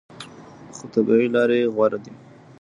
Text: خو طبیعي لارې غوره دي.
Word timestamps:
خو 0.75 0.83
طبیعي 0.93 1.27
لارې 1.35 1.59
غوره 1.75 1.99
دي. 2.03 2.13